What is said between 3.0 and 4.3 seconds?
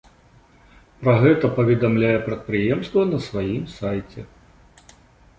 на сваім сайце.